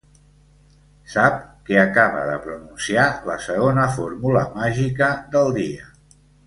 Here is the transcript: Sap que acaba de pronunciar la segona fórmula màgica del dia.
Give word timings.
Sap 1.15 1.35
que 1.67 1.77
acaba 1.83 2.25
de 2.31 2.39
pronunciar 2.47 3.05
la 3.33 3.39
segona 3.49 3.87
fórmula 4.01 4.45
màgica 4.59 5.15
del 5.37 5.57
dia. 5.63 5.91